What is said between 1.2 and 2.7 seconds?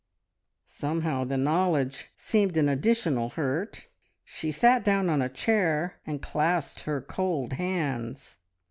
the knowledge seemed an